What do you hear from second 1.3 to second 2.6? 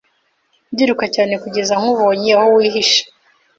kugeza nkubonye aho